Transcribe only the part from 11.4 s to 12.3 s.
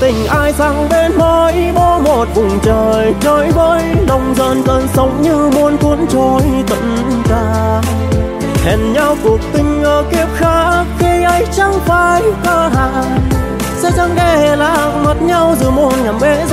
chẳng phải